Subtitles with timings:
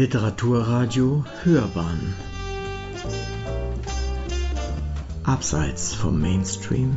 [0.00, 2.14] Literaturradio Hörbahn
[5.24, 6.96] Abseits vom Mainstream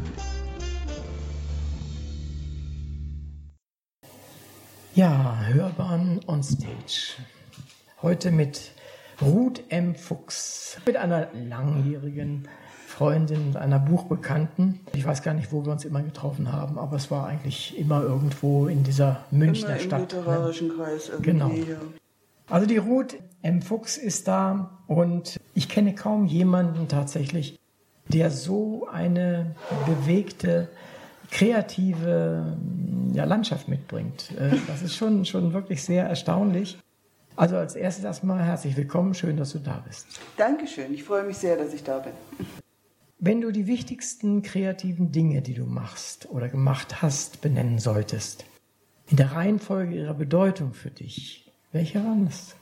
[4.96, 7.18] Ja, Hörbahn on Stage.
[8.02, 8.72] Heute mit
[9.22, 9.96] Ruth M.
[9.96, 12.48] Fuchs, mit einer langjährigen
[12.88, 14.80] Freundin und einer Buchbekannten.
[14.94, 18.02] Ich weiß gar nicht, wo wir uns immer getroffen haben, aber es war eigentlich immer
[18.02, 20.14] irgendwo in dieser Münchner immer im Stadt.
[20.14, 21.32] literarischen Kreis irgendwie.
[21.32, 21.52] Genau.
[22.50, 23.62] Also die Ruth M.
[23.62, 27.60] Fuchs ist da und ich kenne kaum jemanden tatsächlich,
[28.08, 30.70] der so eine bewegte,
[31.32, 32.58] kreative
[33.14, 34.32] ja, Landschaft mitbringt.
[34.38, 36.78] Äh, Das ist schon, schon wirklich sehr erstaunlich.
[37.36, 40.06] Also als erstes erstmal herzlich willkommen, schön, dass du da bist.
[40.38, 42.14] Dankeschön, ich freue mich sehr, dass ich da bin.
[43.18, 48.46] Wenn du die wichtigsten kreativen Dinge, die du machst oder gemacht hast, benennen solltest,
[49.08, 51.43] in der Reihenfolge ihrer Bedeutung für dich,
[51.74, 52.56] welche es?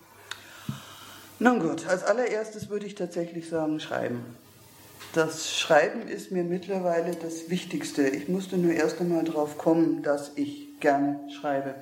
[1.37, 4.23] Nun gut, als allererstes würde ich tatsächlich sagen, schreiben.
[5.13, 8.07] Das Schreiben ist mir mittlerweile das Wichtigste.
[8.07, 11.75] Ich musste nur erst einmal drauf kommen, dass ich gerne schreibe.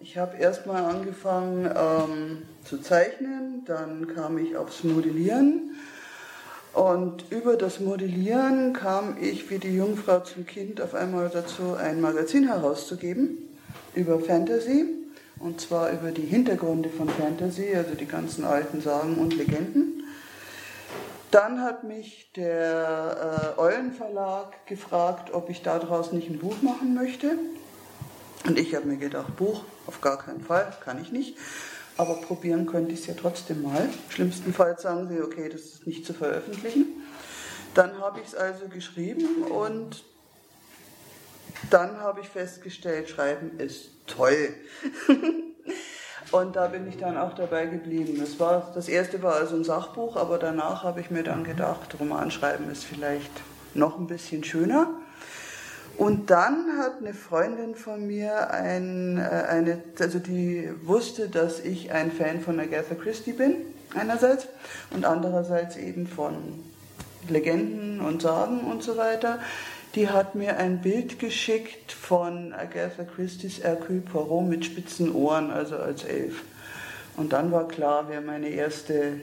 [0.00, 5.74] Ich habe erst mal angefangen ähm, zu zeichnen, dann kam ich aufs Modellieren
[6.72, 12.00] und über das Modellieren kam ich wie die Jungfrau zum Kind auf einmal dazu, ein
[12.00, 13.38] Magazin herauszugeben
[13.94, 15.03] über Fantasy
[15.44, 20.02] und zwar über die Hintergründe von Fantasy, also die ganzen alten Sagen und Legenden.
[21.30, 23.92] Dann hat mich der äh, Eulen
[24.66, 27.36] gefragt, ob ich daraus nicht ein Buch machen möchte.
[28.46, 31.36] Und ich habe mir gedacht, Buch, auf gar keinen Fall, kann ich nicht.
[31.98, 33.90] Aber probieren könnte ich es ja trotzdem mal.
[34.08, 36.86] Schlimmstenfalls sagen sie, okay, das ist nicht zu veröffentlichen.
[37.74, 40.04] Dann habe ich es also geschrieben und
[41.70, 44.54] dann habe ich festgestellt, Schreiben ist toll.
[46.32, 48.16] und da bin ich dann auch dabei geblieben.
[48.18, 51.96] Das, war, das erste war also ein Sachbuch, aber danach habe ich mir dann gedacht,
[51.98, 53.30] Romanschreiben ist vielleicht
[53.74, 54.88] noch ein bisschen schöner.
[55.96, 61.92] Und dann hat eine Freundin von mir ein, äh, eine, also die wusste, dass ich
[61.92, 63.56] ein Fan von Agatha Christie bin,
[63.94, 64.48] einerseits,
[64.90, 66.64] und andererseits eben von
[67.28, 69.38] Legenden und Sagen und so weiter.
[69.94, 75.76] Die hat mir ein Bild geschickt von Agatha Christie's Hercule Poirot mit spitzen Ohren, also
[75.76, 76.42] als Elf.
[77.16, 79.20] Und dann war klar, wer meine erste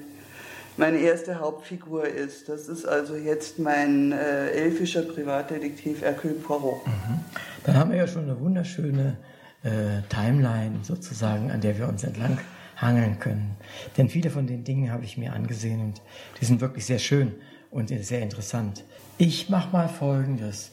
[0.77, 2.47] meine erste Hauptfigur ist.
[2.47, 6.87] Das ist also jetzt mein äh, elfischer Privatdetektiv Hercule Poirot.
[6.87, 7.19] Mhm.
[7.65, 9.17] Dann haben wir ja schon eine wunderschöne
[9.63, 12.39] äh, Timeline sozusagen, an der wir uns entlang
[12.77, 13.57] hangeln können.
[13.97, 16.01] Denn viele von den Dingen habe ich mir angesehen und
[16.39, 17.33] die sind wirklich sehr schön
[17.71, 18.83] und sehr interessant.
[19.17, 20.71] Ich mache mal Folgendes.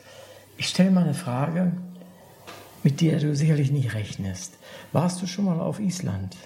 [0.56, 1.72] Ich stelle mal eine Frage,
[2.82, 4.54] mit der du sicherlich nicht rechnest.
[4.92, 6.36] Warst du schon mal auf Island?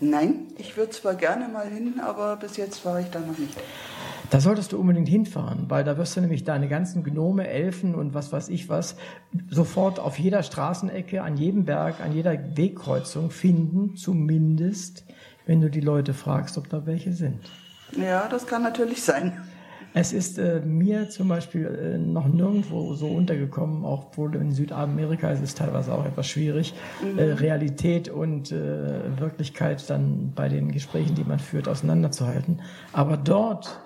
[0.00, 3.56] Nein, ich würde zwar gerne mal hin, aber bis jetzt war ich da noch nicht.
[4.30, 8.14] Da solltest du unbedingt hinfahren, weil da wirst du nämlich deine ganzen Gnome, Elfen und
[8.14, 8.96] was weiß ich was
[9.50, 15.04] sofort auf jeder Straßenecke, an jedem Berg, an jeder Wegkreuzung finden, zumindest,
[15.46, 17.40] wenn du die Leute fragst, ob da welche sind.
[17.96, 19.47] Ja, das kann natürlich sein.
[19.94, 25.30] Es ist äh, mir zum Beispiel äh, noch nirgendwo so untergekommen, auch wohl in Südamerika
[25.30, 27.18] ist es teilweise auch etwas schwierig, mhm.
[27.18, 32.60] äh, Realität und äh, Wirklichkeit dann bei den Gesprächen, die man führt, auseinanderzuhalten.
[32.92, 33.80] Aber dort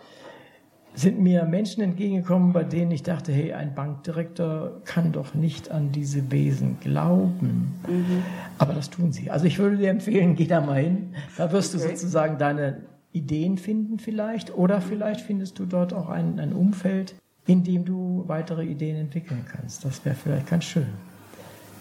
[0.94, 5.90] sind mir Menschen entgegengekommen, bei denen ich dachte, hey, ein Bankdirektor kann doch nicht an
[5.92, 7.74] diese Wesen glauben.
[7.88, 8.22] Mhm.
[8.58, 9.30] Aber das tun sie.
[9.30, 11.14] Also ich würde dir empfehlen, geh da mal hin.
[11.38, 11.84] Da wirst okay.
[11.84, 17.14] du sozusagen deine Ideen finden vielleicht oder vielleicht findest du dort auch ein, ein Umfeld,
[17.46, 19.84] in dem du weitere Ideen entwickeln kannst.
[19.84, 20.88] Das wäre vielleicht ganz schön.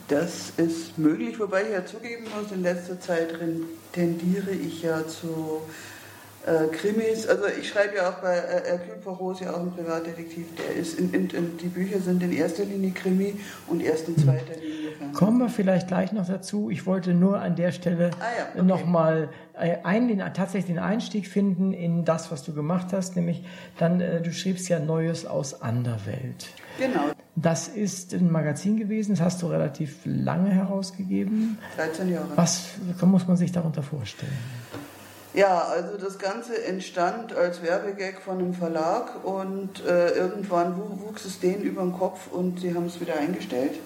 [0.08, 3.34] Das ist möglich, wobei ich ja zugeben muss, in letzter Zeit
[3.94, 5.62] tendiere ich ja zu
[6.46, 7.28] äh, Krimis.
[7.28, 11.00] Also ich schreibe ja auch bei äh, Hercule Poirot, ja auch ein Privatdetektiv, der ist
[11.00, 14.92] in, in, in, die Bücher sind in erster Linie Krimi und erst in zweiter Linie
[14.92, 15.14] Fernsehen.
[15.14, 16.70] Kommen wir vielleicht gleich noch dazu.
[16.70, 18.64] Ich wollte nur an der Stelle ah, ja, okay.
[18.64, 23.44] nochmal äh, ein, den, tatsächlich den Einstieg finden in das, was du gemacht hast, nämlich
[23.78, 26.48] dann, äh, du schriebst ja Neues aus Anderwelt.
[26.80, 27.12] Genau.
[27.36, 31.58] Das ist ein Magazin gewesen, das hast du relativ lange herausgegeben.
[31.76, 32.28] 13 Jahre.
[32.36, 32.70] Was
[33.02, 34.32] muss man sich darunter vorstellen?
[35.34, 41.40] Ja, also das Ganze entstand als Werbegag von einem Verlag und äh, irgendwann wuchs es
[41.40, 43.80] denen über den Kopf und sie haben es wieder eingestellt.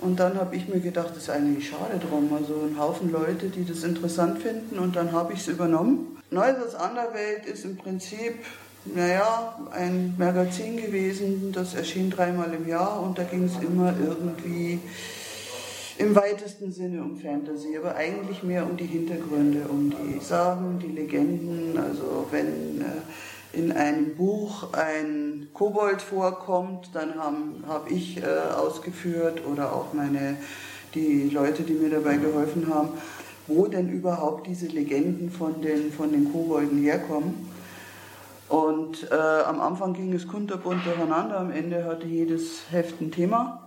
[0.00, 2.32] Und dann habe ich mir gedacht, das ist eigentlich schade drum.
[2.36, 6.18] Also ein Haufen Leute, die das interessant finden und dann habe ich es übernommen.
[6.30, 8.44] Neues aus Anderwelt ist im Prinzip,
[8.84, 14.80] naja, ein Magazin gewesen, das erschien dreimal im Jahr und da ging es immer irgendwie
[15.98, 20.88] im weitesten Sinne um Fantasy, aber eigentlich mehr um die Hintergründe, um die Sagen, die
[20.88, 21.78] Legenden.
[21.78, 27.36] Also wenn äh, in einem Buch ein Kobold vorkommt, dann habe
[27.68, 30.36] hab ich äh, ausgeführt oder auch meine,
[30.94, 32.90] die Leute, die mir dabei geholfen haben,
[33.46, 37.50] wo denn überhaupt diese Legenden von den, von den Kobolden herkommen.
[38.48, 43.61] Und äh, am Anfang ging es kunterbunt durcheinander, am Ende hatte jedes Heft ein Thema.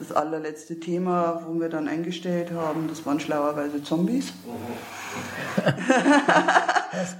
[0.00, 4.32] Das allerletzte Thema, wo wir dann eingestellt haben, das waren schlauerweise Zombies.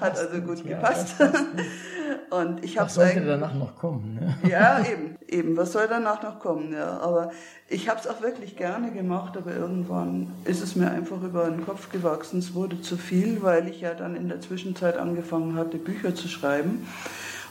[0.00, 1.14] Hat also gut ja, gepasst.
[2.30, 4.14] Und ich was sollte danach noch kommen?
[4.14, 4.48] Ne?
[4.48, 5.56] Ja, eben, eben.
[5.56, 6.72] Was soll danach noch kommen?
[6.72, 7.30] Ja, aber
[7.68, 11.64] ich habe es auch wirklich gerne gemacht, aber irgendwann ist es mir einfach über den
[11.64, 12.38] Kopf gewachsen.
[12.38, 16.28] Es wurde zu viel, weil ich ja dann in der Zwischenzeit angefangen hatte, Bücher zu
[16.28, 16.86] schreiben.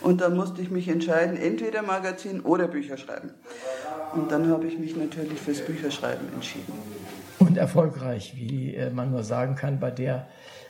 [0.02, 3.32] Und dann musste ich mich entscheiden, entweder Magazin oder Bücher schreiben.
[4.14, 6.74] Und dann habe ich mich natürlich fürs Bücherschreiben entschieden.
[7.40, 10.28] Und erfolgreich, wie äh, man nur sagen kann, bei der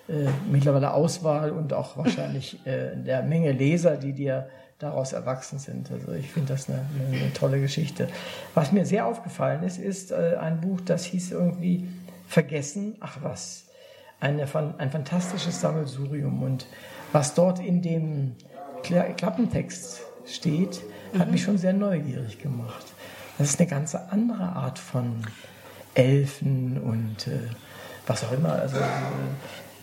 [0.07, 4.49] äh, mittlerweile Auswahl und auch wahrscheinlich äh, der Menge Leser, die dir
[4.79, 5.91] daraus erwachsen sind.
[5.91, 6.79] Also ich finde das eine,
[7.11, 8.07] eine, tolle Geschichte.
[8.55, 11.87] Was mir sehr aufgefallen ist, ist äh, ein Buch, das hieß irgendwie
[12.27, 13.65] Vergessen, ach was.
[14.19, 14.47] Eine,
[14.77, 16.43] ein fantastisches Sammelsurium.
[16.43, 16.65] Und
[17.11, 18.35] was dort in dem
[18.83, 20.81] Klappentext steht,
[21.17, 21.33] hat mhm.
[21.33, 22.85] mich schon sehr neugierig gemacht.
[23.39, 25.21] Das ist eine ganz andere Art von
[25.93, 27.39] Elfen und äh,
[28.05, 28.51] was auch immer.
[28.51, 28.81] Also, äh,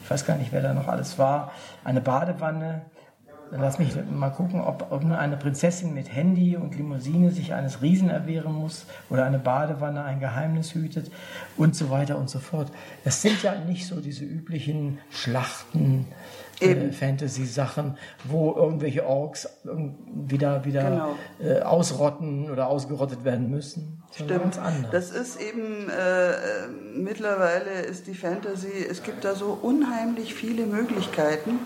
[0.04, 1.52] ich weiß gar nicht, wer da noch alles war.
[1.82, 2.82] Eine Badewanne.
[3.50, 7.80] Lass mich mal gucken, ob, ob nur eine Prinzessin mit Handy und Limousine sich eines
[7.80, 11.10] Riesen erwehren muss oder eine Badewanne ein Geheimnis hütet
[11.56, 12.70] und so weiter und so fort.
[13.04, 16.06] Das sind ja nicht so diese üblichen Schlachten,
[16.60, 21.16] äh, Fantasy-Sachen, wo irgendwelche Orks wieder, wieder genau.
[21.40, 24.02] äh, ausrotten oder ausgerottet werden müssen.
[24.14, 24.58] Stimmt.
[24.92, 30.64] Das ist eben äh, äh, mittlerweile ist die Fantasy, es gibt da so unheimlich viele
[30.64, 31.58] Möglichkeiten,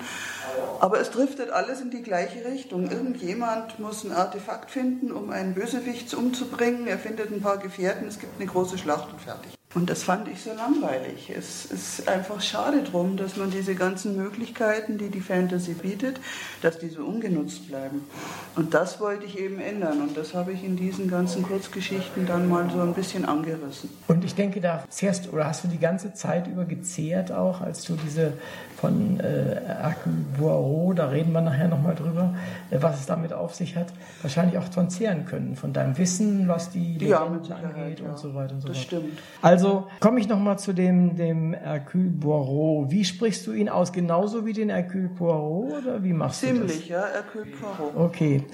[0.80, 2.90] aber es driftet alles in die gleiche Richtung.
[2.90, 6.88] Irgendjemand muss ein Artefakt finden, um einen Bösewicht umzubringen.
[6.88, 9.59] Er findet ein paar Gefährten, es gibt eine große Schlacht und fertig.
[9.72, 11.30] Und das fand ich so langweilig.
[11.30, 16.18] Es ist einfach schade drum, dass man diese ganzen Möglichkeiten, die die Fantasy bietet,
[16.60, 18.02] dass die so ungenutzt bleiben.
[18.56, 20.00] Und das wollte ich eben ändern.
[20.00, 23.90] Und das habe ich in diesen ganzen Kurzgeschichten dann mal so ein bisschen angerissen.
[24.08, 27.84] Und ich denke, da zehrst oder hast du die ganze Zeit über gezehrt auch, als
[27.84, 28.32] du diese
[28.80, 29.60] von äh,
[30.38, 32.34] Poirot, da reden wir nachher nochmal drüber,
[32.70, 33.88] äh, was es damit auf sich hat,
[34.22, 38.08] wahrscheinlich auch von zehren können, von deinem Wissen, was die ja, angeht ja.
[38.08, 38.86] und so weiter und so das fort.
[38.86, 39.18] stimmt.
[39.42, 39.59] Also
[40.00, 42.90] komme ich nochmal zu dem, dem Hercule Poirot.
[42.90, 43.92] Wie sprichst du ihn aus?
[43.92, 46.72] Genauso wie den Hercule Poirot oder wie machst Ziemlich, du das?
[46.72, 47.96] Ziemlich, ja, Hercule Poirot.
[47.96, 48.44] Okay.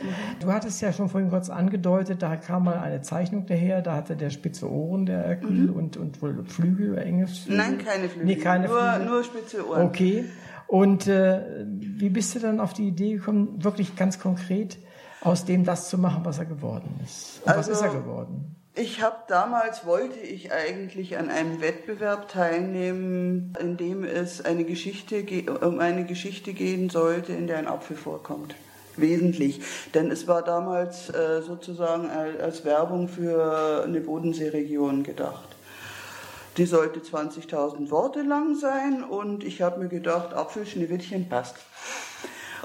[0.40, 4.16] Du hattest ja schon vorhin kurz angedeutet, da kam mal eine Zeichnung daher, da hatte
[4.16, 5.76] der spitze Ohren, der Hercule, mhm.
[5.76, 7.56] und, und wohl Flügel enge Flügel?
[7.56, 8.26] Nein, keine Flügel.
[8.26, 9.06] Nee, keine nur, Flügel.
[9.06, 9.82] nur spitze Ohren.
[9.82, 10.24] Okay.
[10.66, 14.78] Und äh, wie bist du dann auf die Idee gekommen, wirklich ganz konkret
[15.20, 17.40] aus dem das zu machen, was er geworden ist?
[17.42, 18.56] Und also, was ist er geworden?
[18.78, 25.24] Ich habe damals wollte ich eigentlich an einem Wettbewerb teilnehmen, in dem es eine Geschichte
[25.62, 28.54] um eine Geschichte gehen sollte, in der ein Apfel vorkommt.
[28.98, 29.62] Wesentlich,
[29.94, 35.48] denn es war damals äh, sozusagen als Werbung für eine Bodenseeregion gedacht.
[36.58, 41.56] Die sollte 20.000 Worte lang sein und ich habe mir gedacht, Apfelschneewittchen passt.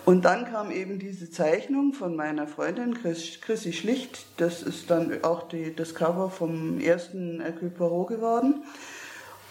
[0.03, 4.25] Und dann kam eben diese Zeichnung von meiner Freundin Chris, Chrissy Schlicht.
[4.37, 8.63] Das ist dann auch die, das Cover vom ersten Hercule geworden.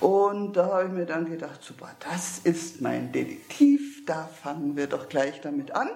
[0.01, 4.87] Und da habe ich mir dann gedacht, super, das ist mein Detektiv, da fangen wir
[4.87, 5.91] doch gleich damit an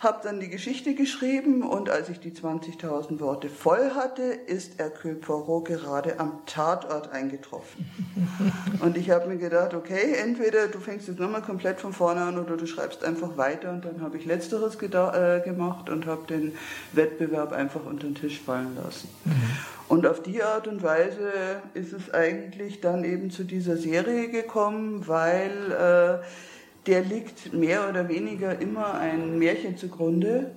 [0.00, 5.14] habe dann die Geschichte geschrieben und als ich die 20.000 Worte voll hatte, ist Hercule
[5.14, 7.86] Poirot gerade am Tatort eingetroffen.
[8.80, 12.38] Und ich habe mir gedacht, okay, entweder du fängst jetzt nochmal komplett von vorne an
[12.38, 16.54] oder du schreibst einfach weiter und dann habe ich letzteres äh, gemacht und habe den
[16.92, 19.08] Wettbewerb einfach unter den Tisch fallen lassen.
[19.24, 19.32] Mhm.
[19.88, 21.32] Und auf die Art und Weise
[21.74, 26.24] ist es eigentlich dann eben zu dieser Serie gekommen, weil äh,
[26.86, 30.50] der liegt mehr oder weniger immer ein Märchen zugrunde,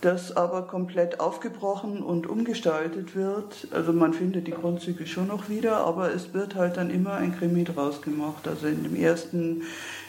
[0.00, 3.68] das aber komplett aufgebrochen und umgestaltet wird.
[3.70, 7.36] Also man findet die Grundzüge schon noch wieder, aber es wird halt dann immer ein
[7.36, 8.48] Krimi draus gemacht.
[8.48, 9.62] Also in dem ersten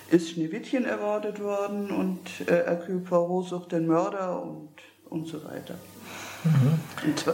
[0.09, 4.69] ist Schneewittchen erwartet worden und äh, Hercule Poirot sucht den Mörder und,
[5.09, 5.75] und so weiter.
[6.43, 6.79] Mhm.
[7.05, 7.25] Und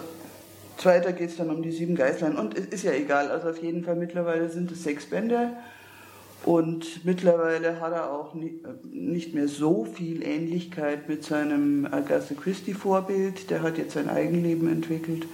[0.77, 3.61] zweiter geht es dann um die sieben Geißlein und es ist ja egal, also auf
[3.61, 5.51] jeden Fall mittlerweile sind es sechs Bände.
[6.45, 13.49] Und mittlerweile hat er auch nicht mehr so viel Ähnlichkeit mit seinem Agatha Christie-Vorbild.
[13.49, 15.25] Der hat jetzt sein Eigenleben entwickelt.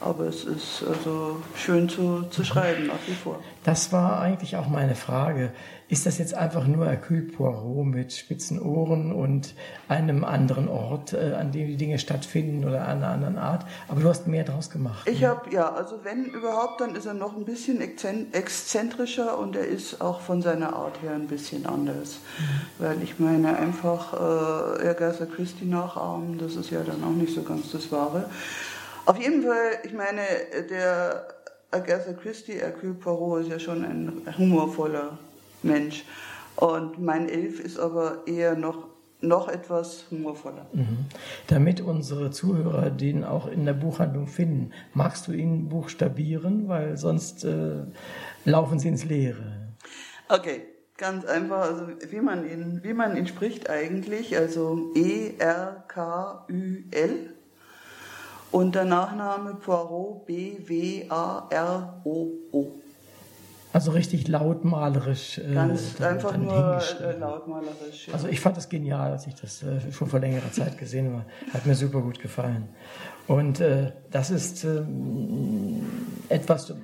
[0.00, 3.38] Aber es ist also schön zu, zu schreiben, nach wie vor.
[3.64, 5.52] Das war eigentlich auch meine Frage.
[5.90, 9.54] Ist das jetzt einfach nur Hercule Poirot mit spitzen Ohren und
[9.88, 13.66] einem anderen Ort, äh, an dem die Dinge stattfinden oder einer anderen Art?
[13.88, 15.06] Aber du hast mehr draus gemacht.
[15.06, 15.28] Ich ne?
[15.28, 20.00] habe, ja, also wenn überhaupt, dann ist er noch ein bisschen exzentrischer und er ist
[20.00, 22.20] auch von seiner Art her ein bisschen anders.
[22.38, 22.84] Mhm.
[22.84, 27.42] Weil ich meine, einfach äh, Agatha Christie nachahmen, das ist ja dann auch nicht so
[27.42, 28.30] ganz das Wahre.
[29.06, 30.22] Auf jeden Fall, ich meine,
[30.68, 31.26] der
[31.70, 35.18] Agatha Christie, Hercule Poirot ist ja schon ein humorvoller
[35.62, 36.04] Mensch.
[36.56, 38.88] Und mein Elf ist aber eher noch,
[39.20, 40.66] noch etwas humorvoller.
[40.72, 41.06] Mhm.
[41.46, 47.44] Damit unsere Zuhörer den auch in der Buchhandlung finden, magst du ihn buchstabieren, weil sonst
[47.44, 47.84] äh,
[48.44, 49.70] laufen sie ins Leere.
[50.28, 50.62] Okay,
[50.96, 55.40] ganz einfach, also wie man ihn, wie man ihn spricht eigentlich, also E-R-K-Ü-L
[58.50, 61.10] und der Nachname Poirot B-W-A-R-O-O.
[63.72, 65.38] Also richtig lautmalerisch.
[65.38, 68.08] Äh, Ganz einfach nur äh, lautmalerisch.
[68.08, 68.14] Ja.
[68.14, 71.24] Also ich fand das genial, als ich das äh, schon vor längerer Zeit gesehen habe.
[71.52, 72.68] Hat mir super gut gefallen.
[73.28, 75.86] Und äh, das ist ähm,
[76.28, 76.74] etwas,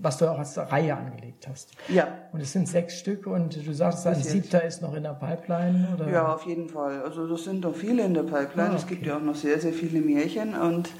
[0.00, 1.70] was du auch als Reihe angelegt hast.
[1.88, 2.08] Ja.
[2.32, 5.88] Und es sind sechs Stück und du sagst, ein siebter ist noch in der Pipeline,
[5.94, 6.10] oder?
[6.10, 7.02] Ja, auf jeden Fall.
[7.02, 8.70] Also das sind noch viele in der Pipeline.
[8.70, 8.76] Ah, okay.
[8.78, 10.90] Es gibt ja auch noch sehr, sehr viele Märchen und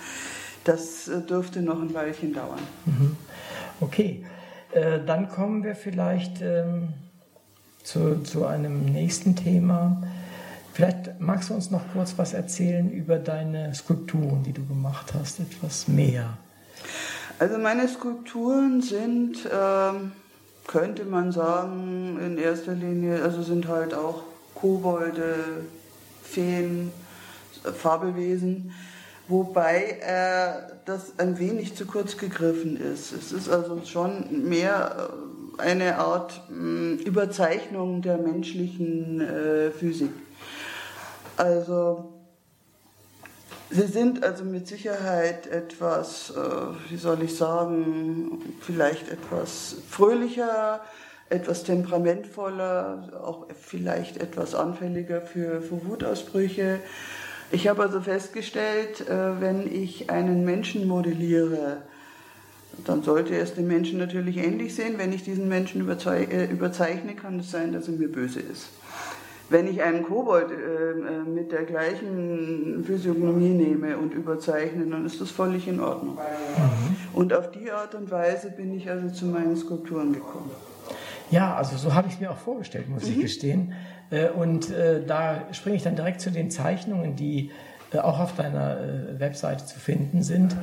[0.64, 2.60] das äh, dürfte noch ein Weilchen dauern.
[2.86, 3.16] Mhm.
[3.80, 4.24] Okay.
[4.72, 6.94] Äh, dann kommen wir vielleicht ähm,
[7.82, 10.02] zu, zu einem nächsten Thema.
[10.72, 15.40] Vielleicht magst du uns noch kurz was erzählen über deine Skulpturen, die du gemacht hast,
[15.40, 16.38] etwas mehr.
[17.38, 20.12] Also meine Skulpturen sind, ähm,
[20.66, 24.22] könnte man sagen, in erster Linie, also sind halt auch
[24.54, 25.34] Kobolde,
[26.22, 26.92] Feen,
[27.62, 28.72] Fabelwesen
[29.28, 33.12] wobei äh, das ein wenig zu kurz gegriffen ist.
[33.12, 35.10] Es ist also schon mehr
[35.58, 40.10] äh, eine Art mh, Überzeichnung der menschlichen äh, Physik.
[41.36, 42.11] Also
[43.72, 50.80] sie sind also mit Sicherheit etwas, äh, wie soll ich sagen, vielleicht etwas fröhlicher,
[51.30, 56.80] etwas temperamentvoller, auch vielleicht etwas anfälliger für, für Wutausbrüche.
[57.50, 61.78] Ich habe also festgestellt, äh, wenn ich einen Menschen modelliere,
[62.84, 64.94] dann sollte es dem Menschen natürlich ähnlich sehen.
[64.98, 68.68] Wenn ich diesen Menschen äh, überzeichne, kann es sein, dass er mir böse ist.
[69.50, 75.30] Wenn ich einen Kobold äh, mit der gleichen Physiognomie nehme und überzeichne, dann ist das
[75.30, 76.14] völlig in Ordnung.
[76.14, 76.96] Mhm.
[77.12, 80.50] Und auf die Art und Weise bin ich also zu meinen Skulpturen gekommen.
[81.30, 83.12] Ja, also so habe ich es mir auch vorgestellt, muss mhm.
[83.12, 83.72] ich gestehen.
[84.10, 87.50] Äh, und äh, da springe ich dann direkt zu den Zeichnungen, die
[87.92, 88.78] äh, auch auf deiner
[89.18, 90.56] Webseite zu finden sind.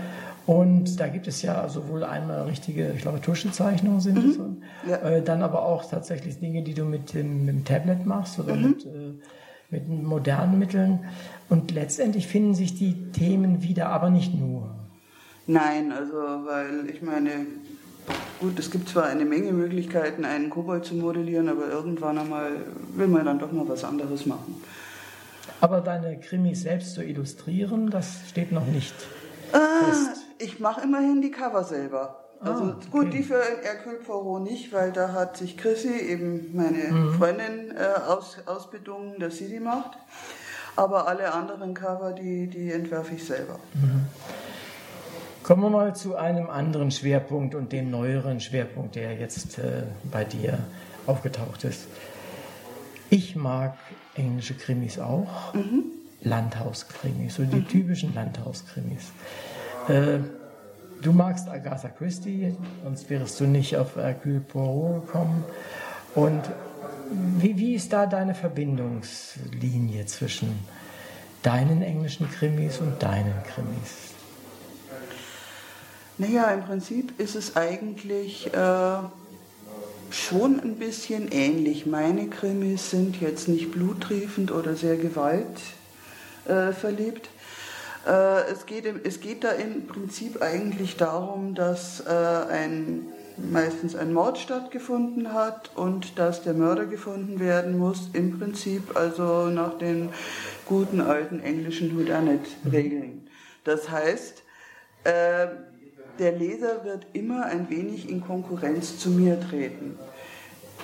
[0.46, 4.64] Und da gibt es ja sowohl einmal richtige, ich glaube, Tuschezeichnungen sind mhm.
[4.86, 5.20] es, ja.
[5.20, 8.70] dann aber auch tatsächlich Dinge, die du mit dem, mit dem Tablet machst oder mhm.
[8.70, 8.88] mit,
[9.70, 11.00] mit modernen Mitteln.
[11.50, 14.76] Und letztendlich finden sich die Themen wieder, aber nicht nur.
[15.46, 17.46] Nein, also weil ich meine,
[18.40, 22.52] Gut, es gibt zwar eine Menge Möglichkeiten, einen Kobold zu modellieren, aber irgendwann einmal
[22.96, 24.56] will man dann doch mal was anderes machen.
[25.60, 28.94] Aber deine Krimis selbst zu illustrieren, das steht noch nicht
[29.52, 30.19] ah, fest.
[30.40, 32.24] Ich mache immerhin die Cover selber.
[32.40, 32.88] Ah, also ah, okay.
[32.90, 37.14] gut, die für Hercule Poirot nicht, weil da hat sich Chrissy, eben meine mhm.
[37.14, 39.98] Freundin, äh, aus, ausbedungen, dass sie die macht.
[40.76, 43.60] Aber alle anderen Cover, die, die entwerfe ich selber.
[43.74, 44.08] Mhm.
[45.44, 50.24] Kommen wir mal zu einem anderen Schwerpunkt und dem neueren Schwerpunkt, der jetzt äh, bei
[50.24, 50.60] dir
[51.08, 51.88] aufgetaucht ist.
[53.10, 53.76] Ich mag
[54.16, 55.86] englische Krimis auch, mhm.
[56.22, 57.68] Landhauskrimis, so die mhm.
[57.68, 59.12] typischen Landhauskrimis.
[59.90, 60.20] Äh,
[61.02, 65.44] du magst Agatha Christie, sonst wärst du nicht auf Hercule Poirot gekommen.
[66.14, 66.44] Und
[67.12, 70.60] wie, wie ist da deine Verbindungslinie zwischen
[71.42, 74.10] deinen englischen Krimis und deinen Krimis?
[76.20, 78.98] Naja, im Prinzip ist es eigentlich äh,
[80.12, 81.86] schon ein bisschen ähnlich.
[81.86, 87.26] Meine Krimis sind jetzt nicht bluttriefend oder sehr gewaltverliebt.
[87.26, 87.30] Äh,
[88.06, 94.38] es, geht, es geht da im Prinzip eigentlich darum, dass äh, ein, meistens ein Mord
[94.38, 100.10] stattgefunden hat und dass der Mörder gefunden werden muss, im Prinzip also nach den
[100.66, 103.28] guten alten englischen Houdanet-Regeln.
[103.64, 104.44] Das heißt,
[106.20, 109.98] der Leser wird immer ein wenig in Konkurrenz zu mir treten.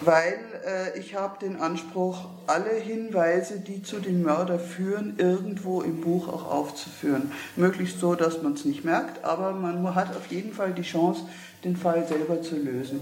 [0.01, 6.01] Weil äh, ich habe den Anspruch, alle Hinweise, die zu dem Mörder führen, irgendwo im
[6.01, 7.31] Buch auch aufzuführen.
[7.55, 11.21] Möglichst so, dass man es nicht merkt, aber man hat auf jeden Fall die Chance,
[11.63, 12.99] den Fall selber zu lösen.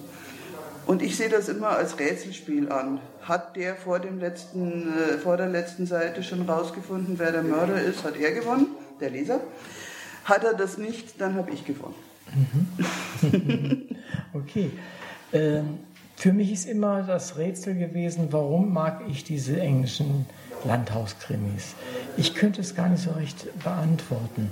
[0.86, 3.00] Und ich sehe das immer als Rätselspiel an.
[3.22, 7.82] Hat der vor, dem letzten, äh, vor der letzten Seite schon rausgefunden, wer der Mörder
[7.82, 8.68] ist, hat er gewonnen,
[9.00, 9.40] der Leser.
[10.26, 11.96] Hat er das nicht, dann habe ich gewonnen.
[13.22, 13.88] Mhm.
[14.34, 14.72] okay.
[15.32, 15.80] Ähm,
[16.24, 20.26] für mich ist immer das Rätsel gewesen, warum mag ich diese englischen
[20.64, 21.76] Landhauskrimis?
[22.16, 24.50] Ich könnte es gar nicht so recht beantworten.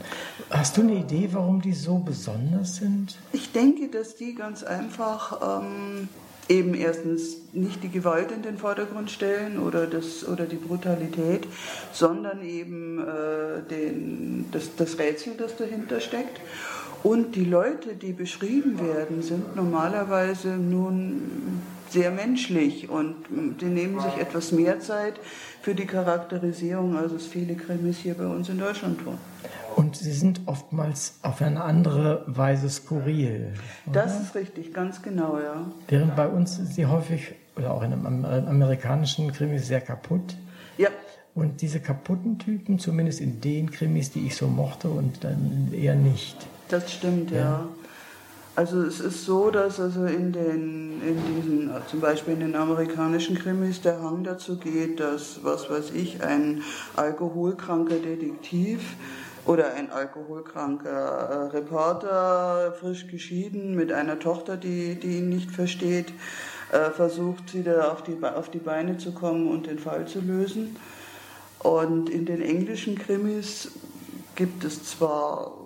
[0.50, 3.18] Hast du eine Idee, warum die so besonders sind?
[3.32, 6.10] Ich denke, dass die ganz einfach ähm,
[6.50, 11.48] eben erstens nicht die Gewalt in den Vordergrund stellen oder, das, oder die Brutalität,
[11.94, 16.42] sondern eben äh, den, das, das Rätsel, das dahinter steckt.
[17.03, 23.15] Und die Leute, die beschrieben werden, sind normalerweise nun sehr menschlich und
[23.60, 25.15] die nehmen sich etwas mehr Zeit
[25.62, 29.17] für die Charakterisierung, als es viele Krimis hier bei uns in Deutschland tun.
[29.75, 33.53] Und sie sind oftmals auf eine andere Weise skurril.
[33.88, 34.03] Oder?
[34.03, 35.65] Das ist richtig, ganz genau, ja.
[35.88, 40.36] Während bei uns sie häufig, oder auch in einem amerikanischen Krimis, sehr kaputt.
[40.77, 40.89] Ja.
[41.34, 45.96] Und diese kaputten Typen, zumindest in den Krimis, die ich so mochte, und dann eher
[45.96, 46.38] nicht.
[46.72, 47.38] Das stimmt, ja.
[47.38, 47.70] ja.
[48.56, 53.38] Also es ist so, dass also in den, in diesen, zum Beispiel in den amerikanischen
[53.38, 56.62] Krimis der Hang dazu geht, dass, was weiß ich, ein
[56.96, 58.82] alkoholkranker Detektiv
[59.46, 66.13] oder ein alkoholkranker äh, Reporter, frisch geschieden, mit einer Tochter, die, die ihn nicht versteht,
[66.72, 70.75] äh, versucht wieder auf die, auf die Beine zu kommen und den Fall zu lösen.
[71.60, 73.72] Und in den englischen Krimis
[74.36, 75.61] gibt es zwar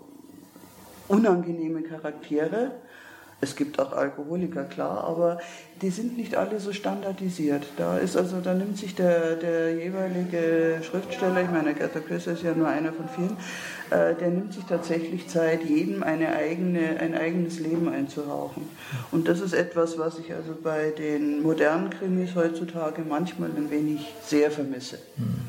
[1.07, 2.71] unangenehme Charaktere,
[3.41, 5.39] es gibt auch Alkoholiker, klar, aber
[5.81, 7.63] die sind nicht alle so standardisiert.
[7.77, 12.43] Da ist also, da nimmt sich der, der jeweilige Schriftsteller, ich meine, Agatha Christie ist
[12.43, 13.38] ja nur einer von vielen,
[13.91, 18.69] äh, der nimmt sich tatsächlich Zeit, jedem eine eigene, ein eigenes Leben einzuhauchen.
[19.12, 24.13] Und das ist etwas, was ich also bei den modernen Krimis heutzutage manchmal ein wenig
[24.24, 24.98] sehr vermisse.
[25.18, 25.41] Hm.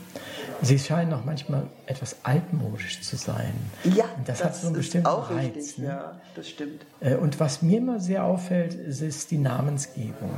[0.62, 3.52] Sie scheinen auch manchmal etwas altmodisch zu sein.
[3.84, 5.54] Ja, das, das hat so einen bestimmten auch Reiz.
[5.56, 5.86] Richtig, ne?
[5.86, 6.86] Ja, das stimmt.
[7.00, 10.30] Äh, und was mir immer sehr auffällt, ist die Namensgebung.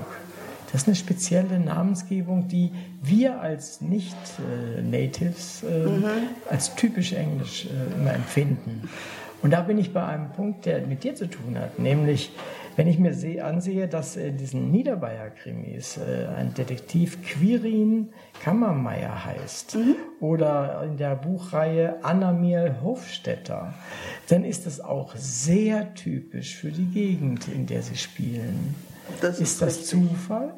[0.71, 2.71] Das ist eine spezielle Namensgebung, die
[3.03, 6.05] wir als Nicht-Natives äh, mhm.
[6.51, 8.89] als typisch englisch äh, immer empfinden.
[9.41, 12.33] Und da bin ich bei einem Punkt, der mit dir zu tun hat, nämlich
[12.79, 18.11] wenn ich mir sehe, ansehe, dass in diesen Niederbayer-Krimis äh, ein Detektiv Quirin
[18.41, 19.97] Kammermeier heißt mhm.
[20.21, 23.75] oder in der Buchreihe Annamiel Hofstetter,
[24.29, 28.77] dann ist das auch sehr typisch für die Gegend, in der sie spielen.
[29.21, 30.55] Das ist, ist das Zufall?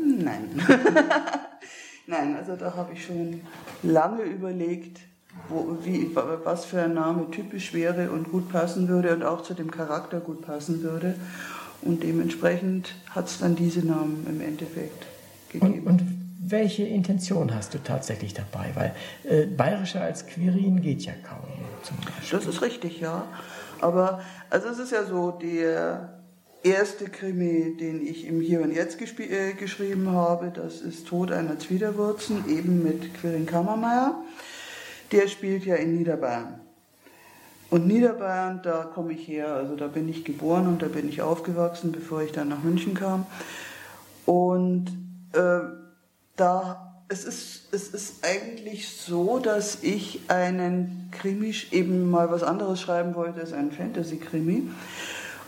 [0.00, 0.50] Nein.
[2.06, 3.40] Nein, also da habe ich schon
[3.82, 5.00] lange überlegt,
[5.48, 9.54] wo, wie, was für ein Name typisch wäre und gut passen würde und auch zu
[9.54, 11.16] dem Charakter gut passen würde.
[11.84, 15.06] Und dementsprechend hat es dann diese Namen im Endeffekt
[15.50, 15.86] gegeben.
[15.86, 18.70] Und, und, welche Intention hast du tatsächlich dabei?
[18.74, 18.94] Weil
[19.24, 21.40] äh, bayerischer als Quirin geht ja kaum.
[22.30, 23.26] Das ist richtig, ja.
[23.80, 24.20] Aber
[24.50, 26.22] also es ist ja so, der
[26.62, 31.58] erste Krimi, den ich im Hier und Jetzt äh, geschrieben habe, das ist Tod einer
[31.58, 34.22] Zwiderwurzen, eben mit Quirin Kammermeier.
[35.12, 36.60] Der spielt ja in Niederbayern.
[37.74, 41.22] Und Niederbayern, da komme ich her, also da bin ich geboren und da bin ich
[41.22, 43.26] aufgewachsen, bevor ich dann nach München kam.
[44.26, 44.92] Und
[45.32, 45.58] äh,
[46.36, 52.80] da, es ist, es ist eigentlich so, dass ich einen Krimi eben mal was anderes
[52.80, 54.70] schreiben wollte als einen Fantasy-Krimi.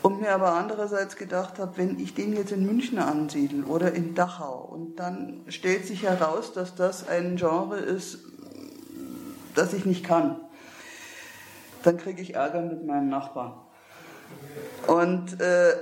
[0.02, 4.16] Und mir aber andererseits gedacht habe, wenn ich den jetzt in München ansiedel oder in
[4.16, 8.18] Dachau und dann stellt sich heraus, dass das ein Genre ist,
[9.54, 10.40] das ich nicht kann,
[11.86, 13.54] dann kriege ich Ärger mit meinem Nachbarn.
[14.88, 15.72] Und äh,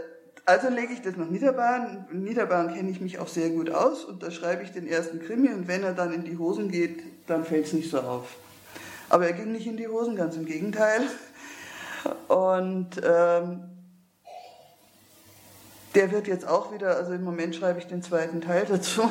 [0.45, 2.07] also lege ich das nach Niederbayern.
[2.12, 5.21] In Niederbayern kenne ich mich auch sehr gut aus und da schreibe ich den ersten
[5.21, 8.37] Krimi und wenn er dann in die Hosen geht, dann fällt es nicht so auf.
[9.09, 11.03] Aber er ging nicht in die Hosen, ganz im Gegenteil.
[12.29, 13.64] Und ähm,
[15.95, 19.11] der wird jetzt auch wieder, also im Moment schreibe ich den zweiten Teil dazu.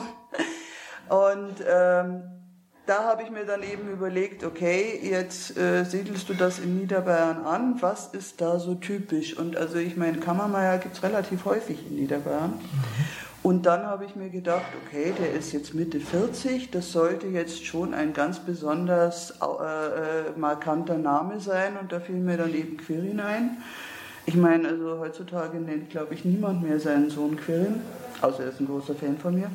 [1.09, 2.42] Und ähm,
[2.85, 7.45] da habe ich mir dann eben überlegt, okay, jetzt äh, siedelst du das in Niederbayern
[7.45, 9.37] an, was ist da so typisch?
[9.37, 12.51] Und also ich meine, Kammermeier gibt es relativ häufig in Niederbayern.
[12.51, 13.23] Mhm.
[13.43, 17.65] Und dann habe ich mir gedacht, okay, der ist jetzt Mitte 40, das sollte jetzt
[17.65, 21.77] schon ein ganz besonders äh, äh, markanter Name sein.
[21.79, 23.57] Und da fiel mir dann eben Quirin ein
[24.25, 27.81] Ich meine, also heutzutage nennt, glaube ich, niemand mehr seinen Sohn Quirin,
[28.21, 29.51] außer er ist ein großer Fan von mir.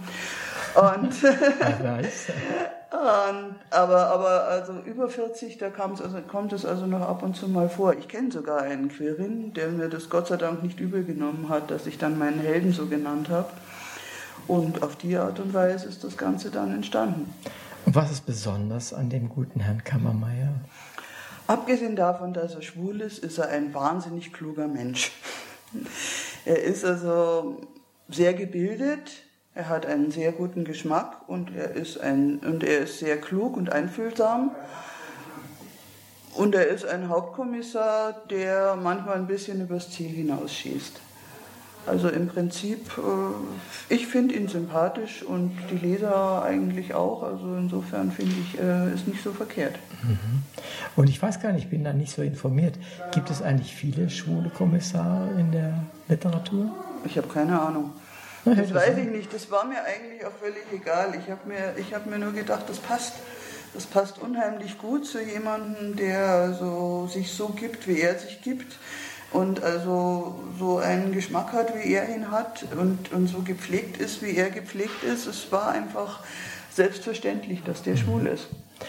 [0.74, 1.14] Und,
[2.90, 7.48] und aber, aber also über 40, da also, kommt es also noch ab und zu
[7.48, 7.92] mal vor.
[7.94, 11.70] Ich kenne sogar einen Quirin, der mir das Gott sei Dank nicht übel genommen hat,
[11.70, 13.50] dass ich dann meinen Helden so genannt habe.
[14.46, 17.34] Und auf die Art und Weise ist das Ganze dann entstanden.
[17.84, 20.54] Und was ist besonders an dem guten Herrn Kammermeier?
[21.46, 25.12] Abgesehen davon, dass er schwul ist, ist er ein wahnsinnig kluger Mensch.
[26.44, 27.60] Er ist also
[28.08, 29.27] sehr gebildet,
[29.58, 33.56] er hat einen sehr guten Geschmack und er ist, ein, und er ist sehr klug
[33.56, 34.52] und einfühlsam.
[36.36, 41.00] Und er ist ein Hauptkommissar, der manchmal ein bisschen übers Ziel hinausschießt.
[41.86, 47.24] Also im Prinzip, äh, ich finde ihn sympathisch und die Leser eigentlich auch.
[47.24, 49.74] Also insofern finde ich, äh, ist nicht so verkehrt.
[50.04, 50.44] Mhm.
[50.94, 52.78] Und ich weiß gar nicht, ich bin da nicht so informiert.
[53.10, 56.70] Gibt es eigentlich viele schwule Kommissare in der Literatur?
[57.04, 57.90] Ich habe keine Ahnung.
[58.44, 59.32] Das weiß ich nicht.
[59.32, 61.14] Das war mir eigentlich auch völlig egal.
[61.22, 63.14] Ich habe mir, hab mir nur gedacht, das passt.
[63.74, 68.76] Das passt unheimlich gut zu jemandem, der so, sich so gibt, wie er sich gibt
[69.30, 74.22] und also so einen Geschmack hat, wie er ihn hat und, und so gepflegt ist,
[74.22, 75.26] wie er gepflegt ist.
[75.26, 76.20] Es war einfach
[76.72, 78.48] selbstverständlich, dass der schwul ist.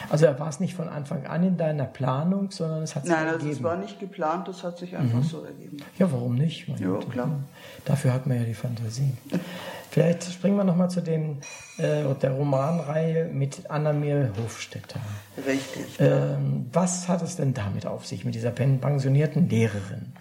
[0.09, 3.11] Also er war es nicht von Anfang an in deiner Planung, sondern es hat sich
[3.11, 3.49] Nein, also ergeben.
[3.49, 5.23] Nein, es war nicht geplant, das hat sich einfach mhm.
[5.23, 5.77] so ergeben.
[5.97, 6.67] Ja, warum nicht?
[6.79, 7.29] ja, klar.
[7.85, 9.13] Dafür hat man ja die Fantasie.
[9.91, 11.39] Vielleicht springen wir nochmal zu dem,
[11.77, 14.99] äh, der Romanreihe mit Anna-Mir Hofstetter.
[15.47, 15.85] Richtig.
[15.99, 20.13] Ähm, was hat es denn damit auf sich, mit dieser pensionierten Lehrerin?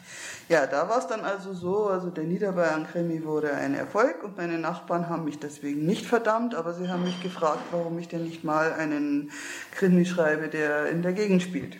[0.49, 4.59] Ja, da war es dann also so, also der Niederbayern-Krimi wurde ein Erfolg und meine
[4.59, 8.45] Nachbarn haben mich deswegen nicht verdammt, aber sie haben mich gefragt, warum ich denn nicht
[8.45, 9.31] mal einen
[9.73, 11.77] Krimi schreibe, der in der Gegend spielt.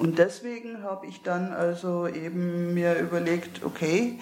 [0.00, 4.18] Und deswegen habe ich dann also eben mir überlegt, okay,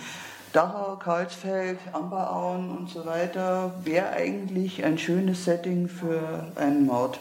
[0.53, 7.21] Dachau, Karlsfeld, Amberauen und so weiter wäre eigentlich ein schönes Setting für einen Mord.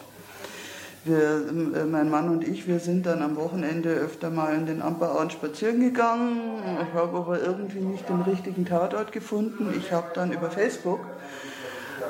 [1.04, 4.80] Wir, äh, mein Mann und ich, wir sind dann am Wochenende öfter mal in den
[4.80, 6.62] Amberauen spazieren gegangen.
[6.88, 9.74] Ich habe aber irgendwie nicht den richtigen Tatort gefunden.
[9.76, 11.00] Ich habe dann über Facebook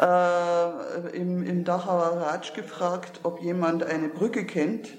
[0.01, 4.91] äh, im, im Dachauer Ratsch gefragt, ob jemand eine Brücke kennt,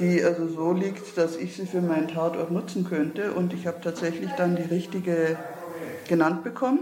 [0.00, 3.32] die also so liegt, dass ich sie für meinen Tatort nutzen könnte.
[3.32, 5.36] Und ich habe tatsächlich dann die richtige
[6.08, 6.80] genannt bekommen.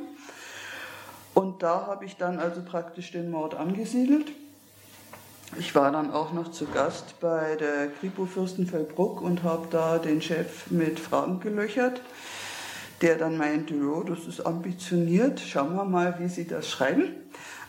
[1.35, 4.33] Und da habe ich dann also praktisch den Mord angesiedelt.
[5.57, 10.21] Ich war dann auch noch zu Gast bei der Kripo Fürstenfeldbruck und habe da den
[10.21, 12.03] Chef mit Fragen gelöchert,
[13.01, 17.15] der dann meinte, jo, das ist ambitioniert, schauen wir mal, wie Sie das schreiben.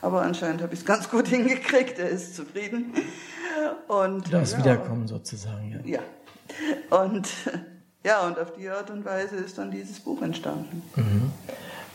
[0.02, 2.94] Aber anscheinend habe ich es ganz gut hingekriegt, er ist zufrieden.
[3.88, 6.00] Und, das ja, Wiederkommen sozusagen, ja.
[6.00, 7.02] Ja.
[7.04, 7.30] Und
[8.04, 10.82] ja, und auf die Art und Weise ist dann dieses Buch entstanden.
[10.96, 11.32] Mhm.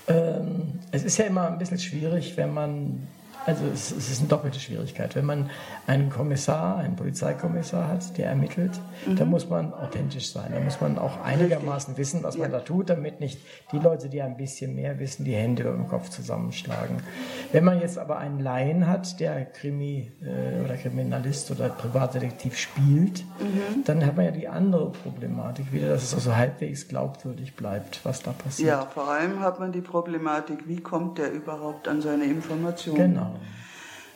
[0.07, 3.07] Ähm, es ist ja immer ein bisschen schwierig, wenn man
[3.47, 5.15] also es, es, ist eine doppelte Schwierigkeit.
[5.15, 5.51] Wenn man
[5.87, 8.73] einen Kommissar, einen Polizeikommissar hat, der ermittelt,
[9.07, 9.17] mhm.
[9.17, 10.53] dann muss man authentisch sein.
[10.55, 12.59] Da muss man auch einigermaßen wissen, was man ja.
[12.59, 13.39] da tut, damit nicht
[13.73, 16.97] die Leute, die ein bisschen mehr wissen, die Hände über dem Kopf zusammenschlagen.
[17.53, 23.25] Wenn man jetzt aber einen Laien hat, der Krimi äh, oder Kriminalist oder Privatdetektiv spielt,
[23.39, 23.85] mhm.
[23.85, 28.23] dann hat man ja die andere Problematik wieder, dass es also halbwegs glaubwürdig bleibt, was
[28.23, 28.69] da passiert.
[28.69, 32.97] Ja, vor allem hat man die Problematik, wie kommt der überhaupt an seine Informationen?
[32.97, 33.34] Genau.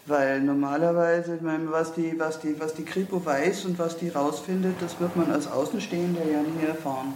[0.08, 4.08] Weil normalerweise, ich meine, was die, was, die, was die Kripo weiß und was die
[4.08, 7.12] rausfindet, das wird man als Außenstehender ja nie erfahren.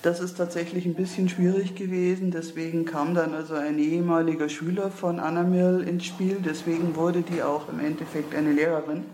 [0.00, 5.20] Das ist tatsächlich ein bisschen schwierig gewesen, deswegen kam dann also ein ehemaliger Schüler von
[5.20, 9.04] Anna Mirl ins Spiel, deswegen wurde die auch im Endeffekt eine Lehrerin,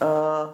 [0.00, 0.46] äh,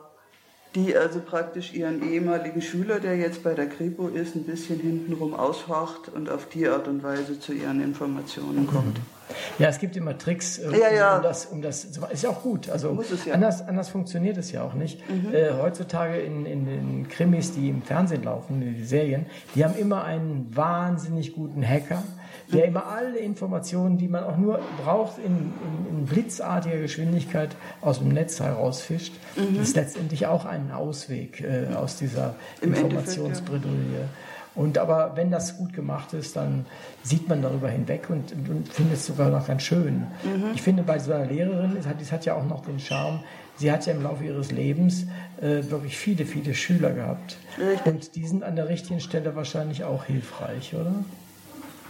[0.76, 5.34] die also praktisch ihren ehemaligen Schüler, der jetzt bei der Kripo ist, ein bisschen hintenrum
[5.34, 8.98] ausfacht und auf die Art und Weise zu ihren Informationen kommt.
[8.98, 9.16] Mhm.
[9.58, 11.16] Ja, es gibt immer Tricks, äh, ja, ja.
[11.16, 12.68] um das, um das, ist ja auch gut.
[12.68, 13.34] Also ja.
[13.34, 15.00] anders, anders funktioniert es ja auch nicht.
[15.10, 15.34] Mhm.
[15.34, 19.76] Äh, heutzutage in, in den Krimis, die im Fernsehen laufen, in den Serien, die haben
[19.76, 22.04] immer einen wahnsinnig guten Hacker,
[22.52, 27.98] der immer alle Informationen, die man auch nur braucht, in, in, in blitzartiger Geschwindigkeit aus
[27.98, 29.12] dem Netz herausfischt.
[29.37, 29.56] Mhm.
[29.59, 34.09] Das ist letztendlich auch ein Ausweg äh, aus dieser Informationsbredouille.
[34.54, 36.64] Und aber wenn das gut gemacht ist, dann
[37.02, 40.06] sieht man darüber hinweg und, und findet es sogar noch ganz schön.
[40.24, 40.52] Mhm.
[40.54, 43.20] Ich finde, bei so einer Lehrerin, das hat, das hat ja auch noch den Charme,
[43.56, 45.06] sie hat ja im Laufe ihres Lebens
[45.42, 47.37] äh, wirklich viele, viele Schüler gehabt.
[47.59, 47.92] Richtig.
[47.92, 50.94] Und die sind an der richtigen Stelle wahrscheinlich auch hilfreich, oder?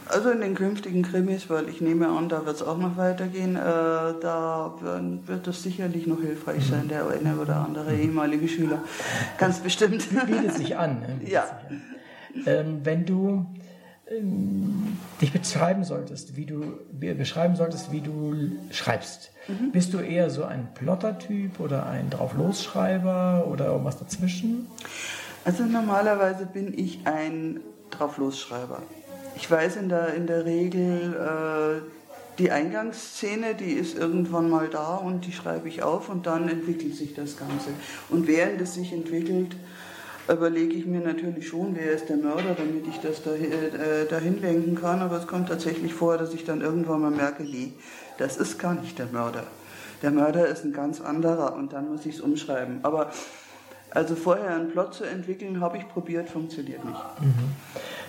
[0.08, 3.56] Also in den künftigen Krimis, weil ich nehme an, da wird es auch noch weitergehen,
[3.56, 4.74] äh, da
[5.26, 6.88] wird es sicherlich noch hilfreich sein, mhm.
[6.88, 8.82] der eine oder andere ehemalige Schüler.
[9.38, 10.06] Ganz bestimmt.
[10.26, 11.00] Bietet sich an.
[11.00, 11.06] Ne?
[11.18, 11.42] Bietet ja.
[11.42, 12.46] Sich an.
[12.46, 13.46] Ähm, wenn du
[14.08, 19.72] ähm, dich beschreiben solltest, wie du beschreiben solltest, wie du schreibst, mhm.
[19.72, 24.66] bist du eher so ein Plottertyp oder ein Drauflosschreiber oder irgendwas dazwischen?
[25.44, 28.82] Also normalerweise bin ich ein Drauflosschreiber.
[29.36, 31.82] Ich weiß in der, in der Regel, äh,
[32.38, 36.94] die Eingangsszene, die ist irgendwann mal da und die schreibe ich auf und dann entwickelt
[36.94, 37.70] sich das Ganze.
[38.08, 39.56] Und während es sich entwickelt,
[40.28, 44.40] überlege ich mir natürlich schon, wer ist der Mörder, damit ich das dahin, äh, dahin
[44.40, 45.00] lenken kann.
[45.00, 47.74] Aber es kommt tatsächlich vor, dass ich dann irgendwann mal merke, nee,
[48.18, 49.44] das ist gar nicht der Mörder.
[50.02, 52.80] Der Mörder ist ein ganz anderer und dann muss ich es umschreiben.
[52.82, 53.10] Aber
[53.90, 57.00] also vorher einen Plot zu entwickeln, habe ich probiert, funktioniert nicht.
[57.20, 57.34] Mhm.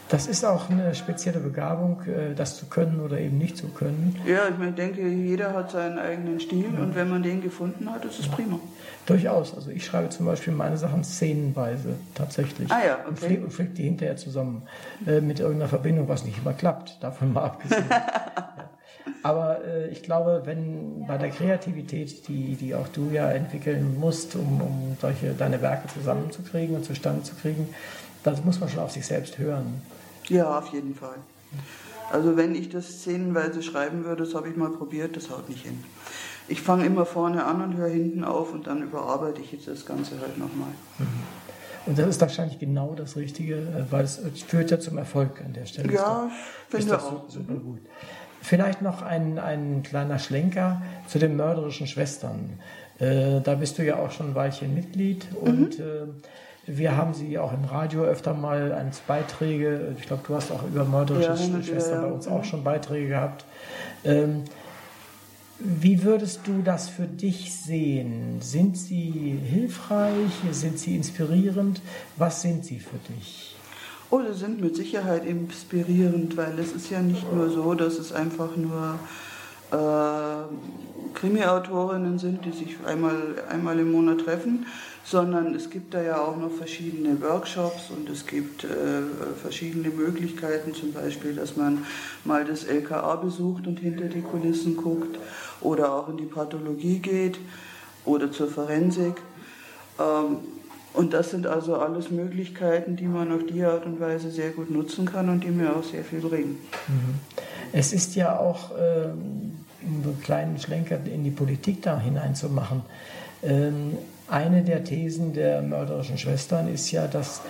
[0.10, 4.16] Das ist auch eine spezielle Begabung, äh, das zu können oder eben nicht zu können.
[4.26, 6.82] Ja, ich denke, jeder hat seinen eigenen Stil ja.
[6.82, 8.60] und wenn man den gefunden hat, ist es prima.
[9.06, 9.54] Durchaus.
[9.54, 12.72] Also ich schreibe zum Beispiel meine Sachen szenenweise tatsächlich.
[12.72, 13.40] Ah ja, okay.
[13.44, 14.64] Und fliege die hinterher zusammen
[15.06, 17.86] äh, mit irgendeiner Verbindung, was nicht immer klappt, davon mal abgesehen.
[17.90, 18.08] ja.
[19.24, 24.36] Aber äh, ich glaube, wenn bei der Kreativität, die, die auch du ja entwickeln musst,
[24.36, 27.70] um, um solche deine Werke zusammenzukriegen und zustande zu kriegen,
[28.24, 29.82] das muss man schon auf sich selbst hören.
[30.30, 31.18] Ja, auf jeden Fall.
[32.12, 35.66] Also wenn ich das szenenweise schreiben würde, das habe ich mal probiert, das haut nicht
[35.66, 35.84] hin.
[36.48, 39.86] Ich fange immer vorne an und höre hinten auf und dann überarbeite ich jetzt das
[39.86, 40.70] Ganze halt nochmal.
[41.86, 45.54] Und das ist wahrscheinlich genau das Richtige, äh, weil es führt ja zum Erfolg an
[45.54, 45.94] der Stelle.
[45.94, 46.30] Ja,
[46.70, 47.30] finde ich auch.
[47.30, 47.80] Super gut.
[48.42, 52.60] Vielleicht noch ein, ein kleiner Schlenker zu den mörderischen Schwestern.
[53.00, 55.86] Äh, da bist du ja auch schon ein Weilchen Mitglied und mhm.
[55.86, 56.08] äh,
[56.68, 60.64] wir haben sie auch im Radio öfter mal als Beiträge, ich glaube, du hast auch
[60.64, 63.46] über mörderische ja, Schwestern ja, bei uns auch schon Beiträge gehabt.
[64.04, 64.44] Ähm,
[65.60, 68.42] wie würdest du das für dich sehen?
[68.42, 70.32] Sind sie hilfreich?
[70.52, 71.82] Sind sie inspirierend?
[72.18, 73.56] Was sind sie für dich?
[74.10, 78.14] Oh, sie sind mit Sicherheit inspirierend, weil es ist ja nicht nur so, dass es
[78.14, 79.00] einfach nur
[81.14, 84.66] Krimi-Autorinnen sind, die sich einmal, einmal im Monat treffen,
[85.04, 88.68] sondern es gibt da ja auch noch verschiedene Workshops und es gibt äh,
[89.42, 91.86] verschiedene Möglichkeiten, zum Beispiel, dass man
[92.26, 95.18] mal das LKA besucht und hinter die Kulissen guckt
[95.62, 97.40] oder auch in die Pathologie geht
[98.06, 99.16] oder zur Forensik.
[100.00, 100.40] Ähm,
[100.94, 104.72] und das sind also alles Möglichkeiten, die man auf die Art und Weise sehr gut
[104.72, 106.58] nutzen kann und die mir auch sehr viel bringen.
[106.88, 107.20] Mhm.
[107.72, 109.57] Es ist ja auch, ähm,
[109.88, 112.84] einen kleinen Schlenker in die Politik da hineinzumachen,
[113.44, 113.98] ähm,
[114.30, 117.42] eine der Thesen der mörderischen Schwestern ist ja, dass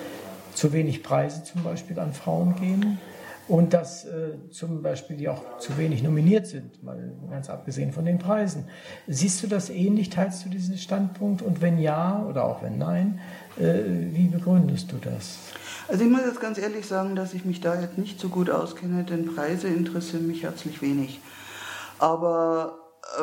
[0.53, 2.99] zu wenig Preise zum Beispiel an Frauen gehen
[3.47, 6.97] und dass äh, zum Beispiel die auch zu wenig nominiert sind, mal
[7.29, 8.65] ganz abgesehen von den Preisen.
[9.07, 10.09] Siehst du das ähnlich?
[10.09, 11.41] Teilst du diesen Standpunkt?
[11.41, 13.19] Und wenn ja oder auch wenn nein,
[13.57, 15.37] äh, wie begründest du das?
[15.87, 18.49] Also ich muss jetzt ganz ehrlich sagen, dass ich mich da jetzt nicht so gut
[18.49, 21.21] auskenne, denn Preise interessieren mich herzlich wenig.
[21.99, 22.79] Aber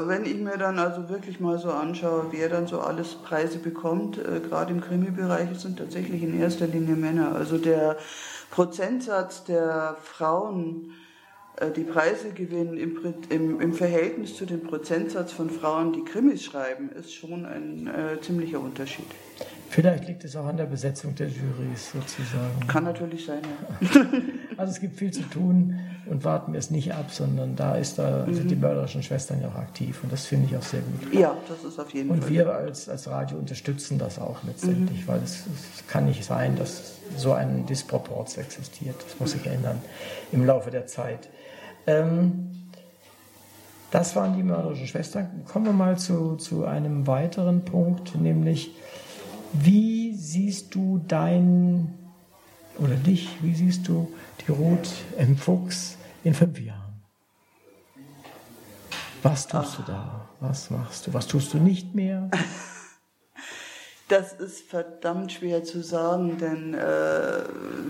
[0.06, 4.18] wenn ich mir dann also wirklich mal so anschaue, wer dann so alles Preise bekommt,
[4.18, 7.34] äh, gerade im Krimi-Bereich sind tatsächlich in erster Linie Männer.
[7.34, 7.96] Also der
[8.50, 10.92] Prozentsatz der Frauen,
[11.56, 16.42] äh, die Preise gewinnen im, im, im, Verhältnis zu dem Prozentsatz von Frauen, die Krimis
[16.42, 19.06] schreiben, ist schon ein äh, ziemlicher Unterschied.
[19.70, 22.66] Vielleicht liegt es auch an der Besetzung der Jurys sozusagen.
[22.68, 23.90] Kann natürlich sein, ja.
[24.56, 27.98] also es gibt viel zu tun und warten wir es nicht ab, sondern da ist
[27.98, 28.34] da mhm.
[28.34, 31.14] sind die mörderischen Schwestern ja auch aktiv und das finde ich auch sehr gut.
[31.14, 32.28] Ja, das ist auf jeden und Fall.
[32.28, 35.08] Und wir als, als Radio unterstützen das auch letztendlich, mhm.
[35.08, 38.96] weil es, es, kann nicht sein, dass so ein Disproporz existiert.
[39.02, 39.80] Das muss sich ändern
[40.32, 41.28] im Laufe der Zeit.
[41.86, 42.50] Ähm,
[43.90, 45.44] das waren die mörderischen Schwestern.
[45.44, 48.74] Kommen wir mal zu, zu einem weiteren Punkt, nämlich
[49.52, 51.94] wie siehst du dein
[52.78, 54.12] oder dich, wie siehst du
[54.46, 55.36] die Ruth M.
[55.36, 57.02] Fuchs in fünf Jahren?
[59.22, 59.76] Was tust Ach.
[59.76, 60.28] du da?
[60.40, 61.14] Was machst du?
[61.14, 62.30] Was tust du nicht mehr?
[64.08, 67.42] Das ist verdammt schwer zu sagen, denn äh,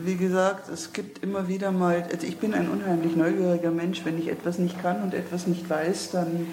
[0.05, 4.17] wie gesagt, es gibt immer wieder mal, also ich bin ein unheimlich neugieriger Mensch, wenn
[4.21, 6.47] ich etwas nicht kann und etwas nicht weiß, dann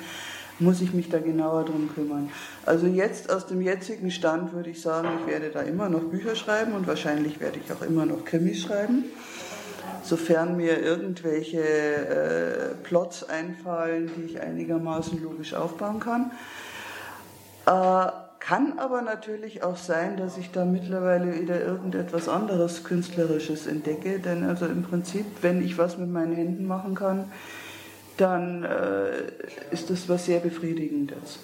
[0.61, 2.29] muss ich mich da genauer drum kümmern.
[2.65, 6.35] Also jetzt aus dem jetzigen Stand würde ich sagen, ich werde da immer noch Bücher
[6.35, 9.05] schreiben und wahrscheinlich werde ich auch immer noch Krimis schreiben,
[10.03, 16.31] sofern mir irgendwelche äh, Plots einfallen, die ich einigermaßen logisch aufbauen kann.
[17.65, 24.19] Äh, kann aber natürlich auch sein, dass ich da mittlerweile wieder irgendetwas anderes Künstlerisches entdecke,
[24.19, 27.31] denn also im Prinzip, wenn ich was mit meinen Händen machen kann,
[28.21, 31.39] dann äh, ist das was sehr Befriedigendes.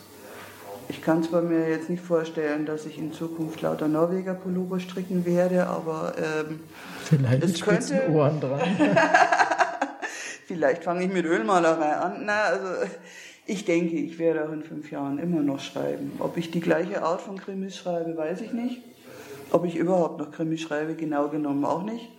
[0.89, 5.25] Ich kann zwar mir jetzt nicht vorstellen, dass ich in Zukunft lauter Norweger Pullover stricken
[5.25, 6.61] werde, aber ähm,
[7.03, 8.61] vielleicht es könnte Ohren dran.
[10.45, 12.23] vielleicht fange ich mit Ölmalerei an.
[12.25, 12.67] Na, also
[13.45, 16.13] ich denke, ich werde auch in fünf Jahren immer noch schreiben.
[16.19, 18.81] Ob ich die gleiche Art von Krimis schreibe, weiß ich nicht.
[19.51, 22.09] Ob ich überhaupt noch Krimis schreibe, genau genommen auch nicht.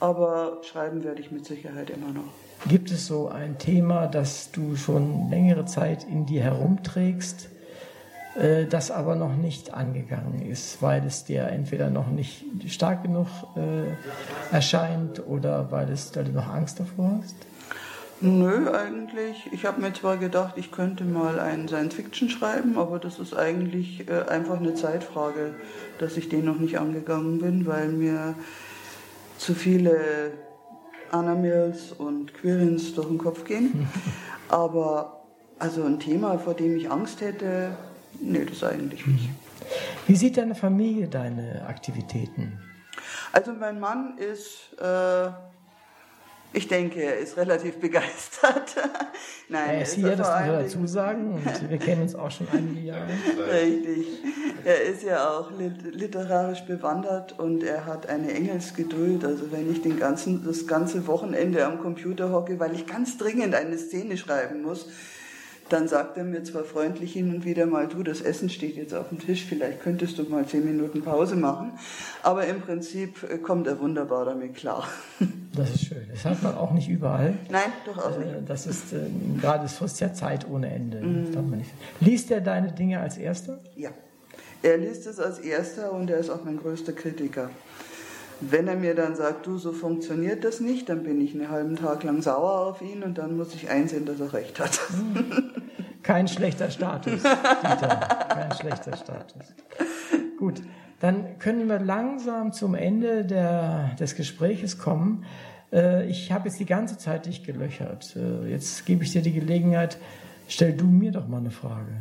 [0.00, 2.32] Aber schreiben werde ich mit Sicherheit immer noch.
[2.68, 7.48] Gibt es so ein Thema, das du schon längere Zeit in dir herumträgst,
[8.36, 13.28] äh, das aber noch nicht angegangen ist, weil es dir entweder noch nicht stark genug
[13.56, 17.36] äh, erscheint oder weil, es, weil du noch Angst davor hast?
[18.20, 19.50] Nö, eigentlich.
[19.52, 24.08] Ich habe mir zwar gedacht, ich könnte mal einen Science-Fiction schreiben, aber das ist eigentlich
[24.08, 25.54] äh, einfach eine Zeitfrage,
[25.98, 28.34] dass ich den noch nicht angegangen bin, weil mir
[29.44, 30.32] zu viele
[31.10, 33.86] Anamils und Quirins durch den Kopf gehen.
[34.48, 35.24] Aber
[35.58, 37.76] also ein Thema, vor dem ich Angst hätte,
[38.20, 39.28] nee, das eigentlich nicht.
[40.06, 42.58] Wie sieht deine Familie deine Aktivitäten?
[43.32, 45.30] Also mein Mann ist äh,
[46.54, 48.76] ich denke, er ist relativ begeistert.
[49.48, 51.34] Nein, er ist hier, das muss wir dazu sagen.
[51.34, 53.08] Und wir kennen uns auch schon einige Jahre.
[53.52, 54.06] Richtig.
[54.64, 59.24] Er ist ja auch literarisch bewandert und er hat eine Engelsgeduld.
[59.24, 63.54] Also wenn ich den ganzen, das ganze Wochenende am Computer hocke, weil ich ganz dringend
[63.54, 64.88] eine Szene schreiben muss,
[65.68, 68.94] dann sagt er mir zwar freundlich hin und wieder mal, du, das Essen steht jetzt
[68.94, 71.72] auf dem Tisch, vielleicht könntest du mal zehn Minuten Pause machen.
[72.22, 74.86] Aber im Prinzip äh, kommt er wunderbar damit klar.
[75.56, 76.04] Das ist schön.
[76.10, 77.34] Das hat man auch nicht überall.
[77.48, 78.28] Nein, durchaus nicht.
[78.28, 79.06] Äh, das ist äh,
[79.40, 81.00] gerade, es frisst ja Zeit ohne Ende.
[81.00, 81.62] Mm.
[82.00, 83.60] Liest er deine Dinge als Erster?
[83.76, 83.90] Ja.
[84.64, 87.50] Er liest es als Erster und er ist auch mein größter Kritiker.
[88.40, 91.76] Wenn er mir dann sagt, du, so funktioniert das nicht, dann bin ich einen halben
[91.76, 94.80] Tag lang sauer auf ihn und dann muss ich einsehen, dass er recht hat.
[96.02, 98.26] Kein schlechter Status, Dieter.
[98.28, 99.54] Kein schlechter Status.
[100.38, 100.62] Gut,
[101.00, 105.24] dann können wir langsam zum Ende der, des Gespräches kommen.
[105.72, 108.16] Äh, ich habe jetzt die ganze Zeit dich gelöchert.
[108.16, 109.98] Äh, jetzt gebe ich dir die Gelegenheit,
[110.48, 111.92] stell du mir doch mal eine Frage.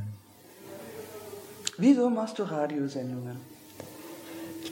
[1.77, 3.52] Wieso machst du Radiosendungen?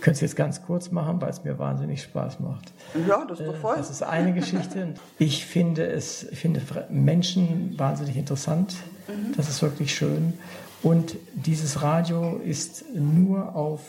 [0.02, 2.74] Ich könnte es jetzt ganz kurz machen, weil es mir wahnsinnig Spaß macht.
[3.08, 3.76] Ja, das ist doch voll.
[3.78, 4.96] Das ist eine Geschichte.
[5.20, 6.60] Ich finde es, finde
[6.90, 8.78] Menschen wahnsinnig interessant.
[9.08, 9.36] Mhm.
[9.38, 10.34] Das ist wirklich schön.
[10.82, 13.82] Und dieses Radio ist nur auf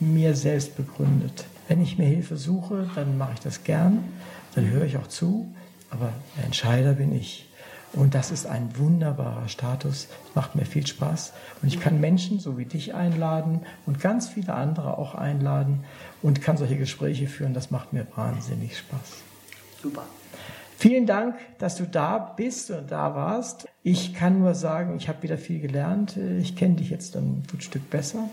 [0.00, 1.44] mir selbst begründet.
[1.68, 4.02] Wenn ich mir Hilfe suche, dann mache ich das gern,
[4.54, 5.46] dann höre ich auch zu,
[5.90, 7.45] aber der Entscheider bin ich.
[7.96, 11.32] Und das ist ein wunderbarer Status, macht mir viel Spaß.
[11.62, 15.84] Und ich kann Menschen so wie dich einladen und ganz viele andere auch einladen
[16.22, 17.54] und kann solche Gespräche führen.
[17.54, 19.22] Das macht mir wahnsinnig Spaß.
[19.82, 20.02] Super.
[20.78, 23.66] Vielen Dank, dass du da bist und da warst.
[23.82, 26.18] Ich kann nur sagen, ich habe wieder viel gelernt.
[26.18, 28.28] Ich kenne dich jetzt ein gut Stück besser.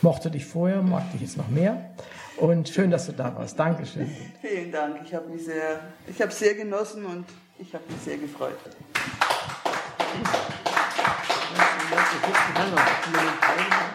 [0.00, 1.90] Mochte dich vorher, mag dich jetzt noch mehr.
[2.36, 3.58] Und schön, dass du da warst.
[3.58, 4.08] Dankeschön.
[4.40, 4.98] Vielen Dank.
[5.04, 7.24] Ich habe mich sehr, ich habe sehr genossen und
[7.58, 8.58] ich habe mich sehr gefreut.
[12.58, 13.87] Applaus